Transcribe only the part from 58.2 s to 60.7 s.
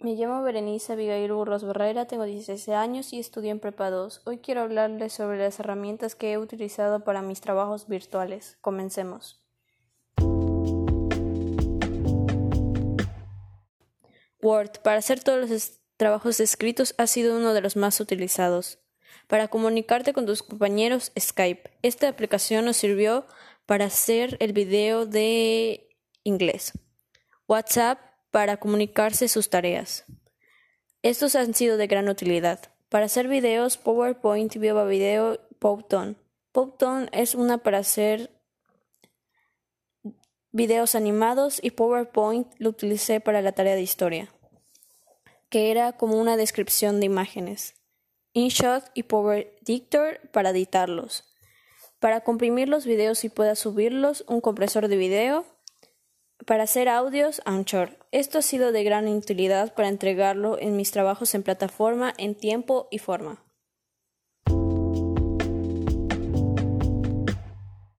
ha sido de gran utilidad para entregarlo